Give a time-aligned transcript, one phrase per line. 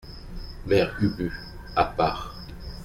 [0.65, 1.31] Mère Ubu,
[1.75, 2.33] à part.